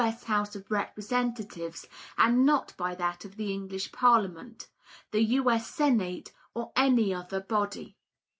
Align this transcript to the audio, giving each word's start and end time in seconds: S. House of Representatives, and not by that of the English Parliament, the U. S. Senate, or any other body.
S. 0.03 0.23
House 0.23 0.55
of 0.55 0.71
Representatives, 0.71 1.85
and 2.17 2.43
not 2.43 2.75
by 2.75 2.95
that 2.95 3.23
of 3.23 3.35
the 3.37 3.53
English 3.53 3.91
Parliament, 3.91 4.67
the 5.11 5.21
U. 5.23 5.51
S. 5.51 5.67
Senate, 5.69 6.31
or 6.55 6.71
any 6.75 7.13
other 7.13 7.39
body. 7.39 7.95